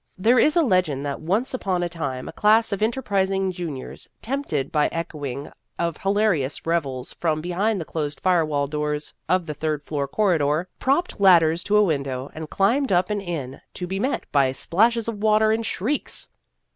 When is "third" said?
9.53-9.83